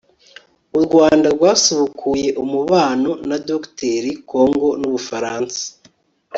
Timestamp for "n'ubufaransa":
4.79-5.61